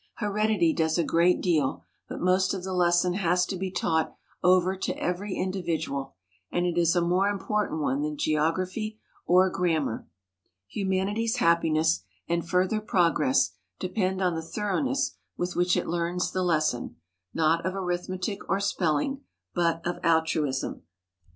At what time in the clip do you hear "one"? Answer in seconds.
7.81-8.01